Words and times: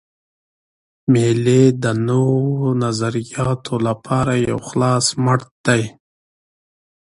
مېلې 1.11 1.63
د 1.83 1.85
نوو 2.07 2.41
نظریاتو 2.83 3.73
له 3.85 3.93
پاره 4.05 4.35
یو 4.49 4.59
خلاص 4.67 5.05
مټ 5.23 5.41
دئ. 5.65 5.83